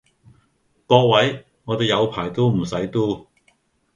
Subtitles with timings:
[0.87, 3.27] 各位，我地有排都唔使 do